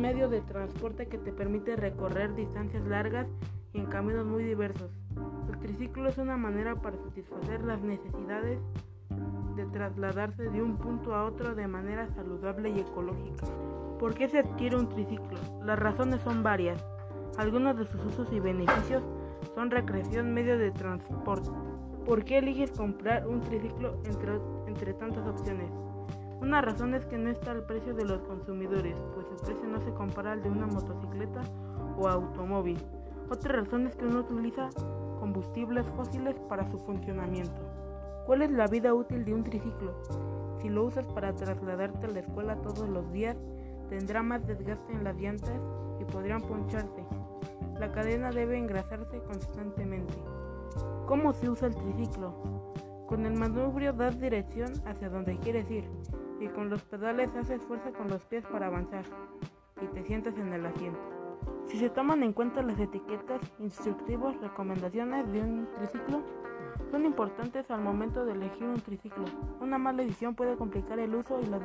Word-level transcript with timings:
medio 0.00 0.28
de 0.28 0.40
transporte 0.40 1.06
que 1.06 1.18
te 1.18 1.32
permite 1.32 1.76
recorrer 1.76 2.34
distancias 2.34 2.84
largas 2.86 3.26
y 3.72 3.78
en 3.78 3.86
caminos 3.86 4.26
muy 4.26 4.44
diversos. 4.44 4.90
El 5.48 5.58
triciclo 5.58 6.08
es 6.08 6.18
una 6.18 6.36
manera 6.36 6.74
para 6.74 6.96
satisfacer 6.96 7.62
las 7.62 7.80
necesidades 7.82 8.58
de 9.56 9.66
trasladarse 9.66 10.48
de 10.50 10.62
un 10.62 10.76
punto 10.76 11.14
a 11.14 11.24
otro 11.24 11.54
de 11.54 11.66
manera 11.68 12.08
saludable 12.14 12.70
y 12.70 12.80
ecológica. 12.80 13.46
¿Por 13.98 14.14
qué 14.14 14.28
se 14.28 14.38
adquiere 14.38 14.76
un 14.76 14.88
triciclo? 14.88 15.38
Las 15.64 15.78
razones 15.78 16.22
son 16.22 16.42
varias. 16.42 16.84
Algunos 17.36 17.76
de 17.76 17.86
sus 17.86 18.04
usos 18.06 18.32
y 18.32 18.40
beneficios 18.40 19.02
son 19.54 19.70
recreación, 19.70 20.32
medio 20.32 20.58
de 20.58 20.70
transporte. 20.70 21.50
¿Por 22.06 22.24
qué 22.24 22.38
eliges 22.38 22.70
comprar 22.72 23.26
un 23.26 23.40
triciclo 23.42 24.00
entre, 24.04 24.40
entre 24.66 24.94
tantas 24.94 25.26
opciones? 25.26 25.70
Una 26.40 26.62
razón 26.62 26.94
es 26.94 27.04
que 27.04 27.18
no 27.18 27.28
está 27.28 27.50
al 27.50 27.64
precio 27.64 27.92
de 27.92 28.06
los 28.06 28.22
consumidores, 28.22 28.96
pues 29.14 29.26
el 29.30 29.36
precio 29.36 29.68
no 29.68 29.78
se 29.82 29.92
compara 29.92 30.32
al 30.32 30.42
de 30.42 30.48
una 30.48 30.66
motocicleta 30.66 31.42
o 31.98 32.08
automóvil. 32.08 32.78
Otra 33.28 33.60
razón 33.60 33.86
es 33.86 33.94
que 33.94 34.06
uno 34.06 34.20
utiliza 34.20 34.70
combustibles 35.18 35.86
fósiles 35.96 36.40
para 36.48 36.68
su 36.70 36.78
funcionamiento. 36.78 37.60
¿Cuál 38.24 38.40
es 38.40 38.50
la 38.50 38.66
vida 38.68 38.94
útil 38.94 39.26
de 39.26 39.34
un 39.34 39.44
triciclo? 39.44 39.92
Si 40.62 40.70
lo 40.70 40.84
usas 40.86 41.04
para 41.12 41.36
trasladarte 41.36 42.06
a 42.06 42.10
la 42.10 42.20
escuela 42.20 42.56
todos 42.62 42.88
los 42.88 43.12
días, 43.12 43.36
tendrá 43.90 44.22
más 44.22 44.46
desgaste 44.46 44.94
en 44.94 45.04
las 45.04 45.16
llantas 45.16 45.60
y 46.00 46.04
podrían 46.04 46.40
poncharse. 46.40 47.04
La 47.78 47.92
cadena 47.92 48.30
debe 48.30 48.56
engrasarse 48.56 49.20
constantemente. 49.24 50.14
¿Cómo 51.06 51.34
se 51.34 51.50
usa 51.50 51.68
el 51.68 51.74
triciclo? 51.74 52.32
Con 53.06 53.26
el 53.26 53.34
manubrio 53.34 53.92
das 53.92 54.18
dirección 54.18 54.72
hacia 54.86 55.10
donde 55.10 55.36
quieres 55.38 55.70
ir 55.70 55.84
y 56.40 56.48
con 56.48 56.70
los 56.70 56.82
pedales 56.82 57.34
haces 57.36 57.62
fuerza 57.62 57.92
con 57.92 58.08
los 58.08 58.24
pies 58.24 58.44
para 58.46 58.66
avanzar 58.66 59.04
y 59.80 59.86
te 59.86 60.02
sientas 60.02 60.36
en 60.36 60.52
el 60.52 60.66
asiento. 60.66 61.00
Si 61.66 61.78
se 61.78 61.90
toman 61.90 62.22
en 62.22 62.32
cuenta 62.32 62.62
las 62.62 62.78
etiquetas, 62.78 63.40
instructivos, 63.60 64.40
recomendaciones 64.40 65.30
de 65.32 65.40
un 65.40 65.68
triciclo, 65.76 66.22
son 66.90 67.04
importantes 67.04 67.70
al 67.70 67.80
momento 67.80 68.24
de 68.24 68.32
elegir 68.32 68.66
un 68.66 68.80
triciclo. 68.80 69.24
Una 69.60 69.78
mala 69.78 70.02
decisión 70.02 70.34
puede 70.34 70.56
complicar 70.56 70.98
el 70.98 71.14
uso 71.14 71.40
y 71.40 71.46
la 71.46 71.60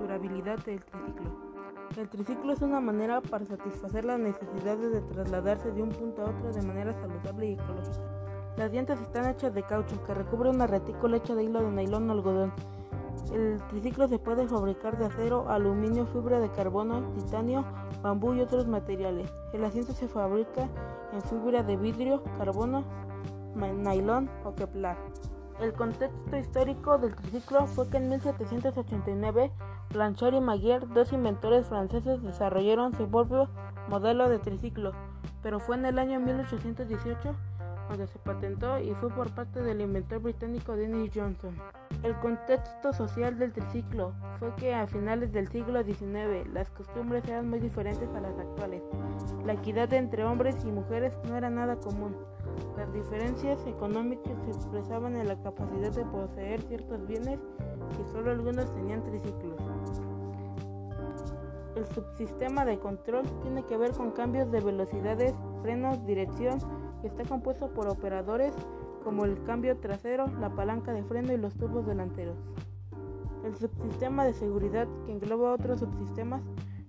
durabilidad 0.00 0.58
del 0.64 0.82
triciclo. 0.82 1.52
El 1.96 2.08
triciclo 2.08 2.52
es 2.54 2.62
una 2.62 2.80
manera 2.80 3.20
para 3.20 3.44
satisfacer 3.44 4.06
las 4.06 4.18
necesidades 4.18 4.92
de 4.92 5.02
trasladarse 5.02 5.70
de 5.72 5.82
un 5.82 5.90
punto 5.90 6.22
a 6.22 6.30
otro 6.30 6.50
de 6.50 6.62
manera 6.62 6.92
saludable 6.94 7.46
y 7.50 7.52
ecológica. 7.52 8.22
Las 8.56 8.72
llantas 8.72 9.00
están 9.00 9.28
hechas 9.28 9.52
de 9.52 9.62
caucho 9.62 10.02
que 10.04 10.14
recubre 10.14 10.48
una 10.48 10.66
retícula 10.66 11.18
hecha 11.18 11.34
de 11.34 11.44
hilo 11.44 11.60
de 11.60 11.70
nylon 11.70 12.08
o 12.08 12.12
algodón. 12.12 12.52
El 13.30 13.62
triciclo 13.68 14.08
se 14.08 14.18
puede 14.18 14.48
fabricar 14.48 14.98
de 14.98 15.06
acero, 15.06 15.48
aluminio, 15.48 16.06
fibra 16.06 16.40
de 16.40 16.50
carbono, 16.50 17.02
titanio, 17.14 17.64
bambú 18.02 18.34
y 18.34 18.40
otros 18.40 18.66
materiales. 18.66 19.32
El 19.52 19.64
asiento 19.64 19.92
se 19.92 20.08
fabrica 20.08 20.68
en 21.12 21.22
fibra 21.22 21.62
de 21.62 21.76
vidrio, 21.76 22.22
carbono, 22.38 22.84
nylon 23.54 24.28
o 24.44 24.54
kevlar. 24.54 24.96
El 25.60 25.72
contexto 25.74 26.36
histórico 26.36 26.98
del 26.98 27.14
triciclo 27.14 27.66
fue 27.66 27.88
que 27.88 27.98
en 27.98 28.08
1789 28.08 29.52
Blanchard 29.92 30.34
y 30.34 30.40
Maguire, 30.40 30.86
dos 30.92 31.12
inventores 31.12 31.66
franceses, 31.66 32.22
desarrollaron 32.22 32.94
su 32.94 33.08
propio 33.08 33.48
modelo 33.88 34.28
de 34.28 34.38
triciclo, 34.38 34.92
pero 35.42 35.60
fue 35.60 35.76
en 35.76 35.86
el 35.86 35.98
año 35.98 36.18
1818 36.18 37.34
cuando 37.86 38.06
se 38.06 38.18
patentó 38.18 38.78
y 38.78 38.94
fue 38.94 39.10
por 39.10 39.30
parte 39.34 39.62
del 39.62 39.80
inventor 39.80 40.20
británico 40.20 40.74
Dennis 40.74 41.12
Johnson. 41.14 41.54
El 42.02 42.18
contexto 42.18 42.92
social 42.92 43.38
del 43.38 43.52
triciclo 43.52 44.12
fue 44.40 44.52
que 44.56 44.74
a 44.74 44.88
finales 44.88 45.32
del 45.32 45.46
siglo 45.46 45.84
XIX 45.84 46.52
las 46.52 46.68
costumbres 46.70 47.24
eran 47.28 47.48
muy 47.48 47.60
diferentes 47.60 48.12
a 48.16 48.20
las 48.20 48.36
actuales. 48.36 48.82
La 49.46 49.52
equidad 49.52 49.92
entre 49.92 50.24
hombres 50.24 50.56
y 50.64 50.72
mujeres 50.72 51.16
no 51.28 51.36
era 51.36 51.48
nada 51.48 51.76
común. 51.76 52.16
Las 52.76 52.92
diferencias 52.92 53.64
económicas 53.68 54.32
se 54.44 54.50
expresaban 54.50 55.16
en 55.16 55.28
la 55.28 55.40
capacidad 55.42 55.92
de 55.92 56.04
poseer 56.06 56.60
ciertos 56.62 57.06
bienes 57.06 57.38
y 58.00 58.10
solo 58.10 58.32
algunos 58.32 58.74
tenían 58.74 59.04
triciclos. 59.04 59.60
El 61.76 61.86
subsistema 61.86 62.64
de 62.64 62.80
control 62.80 63.22
tiene 63.42 63.64
que 63.64 63.76
ver 63.76 63.92
con 63.92 64.10
cambios 64.10 64.50
de 64.50 64.60
velocidades, 64.60 65.34
frenos, 65.62 66.04
dirección 66.04 66.58
y 67.04 67.06
está 67.06 67.24
compuesto 67.24 67.72
por 67.72 67.88
operadores 67.88 68.52
como 69.02 69.24
el 69.24 69.42
cambio 69.44 69.76
trasero, 69.78 70.26
la 70.40 70.50
palanca 70.54 70.92
de 70.92 71.02
freno 71.02 71.32
y 71.32 71.36
los 71.36 71.54
tubos 71.54 71.86
delanteros. 71.86 72.36
El 73.44 73.54
subsistema 73.56 74.24
de 74.24 74.34
seguridad 74.34 74.86
que 75.04 75.12
engloba 75.12 75.52
otros 75.52 75.80
subsistemas 75.80 76.42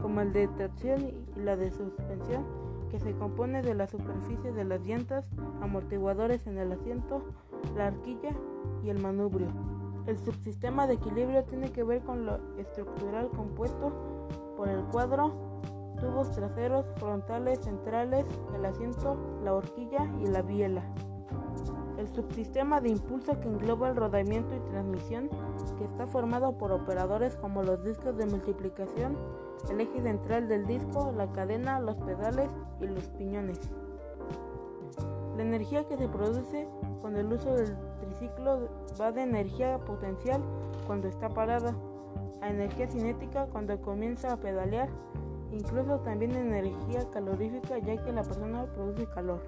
como 0.00 0.20
el 0.20 0.32
de 0.32 0.48
tracción 0.48 1.00
y 1.00 1.40
la 1.40 1.56
de 1.56 1.70
suspensión 1.70 2.44
que 2.90 2.98
se 2.98 3.12
compone 3.12 3.62
de 3.62 3.74
la 3.74 3.86
superficie 3.86 4.52
de 4.52 4.64
las 4.64 4.80
llantas, 4.80 5.28
amortiguadores 5.60 6.46
en 6.46 6.58
el 6.58 6.72
asiento, 6.72 7.22
la 7.76 7.88
arquilla 7.88 8.30
y 8.82 8.88
el 8.88 8.98
manubrio. 8.98 9.48
El 10.06 10.18
subsistema 10.18 10.86
de 10.86 10.94
equilibrio 10.94 11.44
tiene 11.44 11.70
que 11.70 11.84
ver 11.84 12.00
con 12.02 12.24
lo 12.24 12.38
estructural 12.56 13.28
compuesto 13.28 13.92
por 14.56 14.68
el 14.68 14.82
cuadro, 14.84 15.34
tubos 16.00 16.30
traseros, 16.30 16.86
frontales, 16.96 17.58
centrales, 17.60 18.24
el 18.54 18.64
asiento, 18.64 19.18
la 19.44 19.52
horquilla 19.52 20.10
y 20.22 20.26
la 20.26 20.40
biela. 20.40 20.82
El 21.98 22.08
subsistema 22.14 22.80
de 22.80 22.90
impulso 22.90 23.40
que 23.40 23.48
engloba 23.48 23.88
el 23.88 23.96
rodamiento 23.96 24.54
y 24.54 24.60
transmisión, 24.70 25.28
que 25.76 25.84
está 25.84 26.06
formado 26.06 26.56
por 26.56 26.70
operadores 26.70 27.34
como 27.34 27.64
los 27.64 27.82
discos 27.82 28.16
de 28.16 28.24
multiplicación, 28.24 29.16
el 29.68 29.80
eje 29.80 30.00
central 30.00 30.46
del 30.46 30.64
disco, 30.64 31.12
la 31.16 31.26
cadena, 31.32 31.80
los 31.80 31.96
pedales 31.96 32.48
y 32.80 32.86
los 32.86 33.04
piñones. 33.10 33.58
La 35.36 35.42
energía 35.42 35.88
que 35.88 35.96
se 35.96 36.06
produce 36.06 36.68
con 37.02 37.16
el 37.16 37.32
uso 37.32 37.52
del 37.52 37.76
triciclo 38.00 38.68
va 39.00 39.10
de 39.10 39.22
energía 39.22 39.78
potencial 39.78 40.40
cuando 40.86 41.08
está 41.08 41.28
parada 41.28 41.74
a 42.40 42.50
energía 42.50 42.86
cinética 42.86 43.46
cuando 43.46 43.80
comienza 43.80 44.32
a 44.32 44.36
pedalear, 44.36 44.88
incluso 45.50 45.98
también 46.00 46.36
energía 46.36 47.10
calorífica 47.10 47.78
ya 47.78 47.96
que 47.96 48.12
la 48.12 48.22
persona 48.22 48.66
produce 48.66 49.06
calor. 49.06 49.40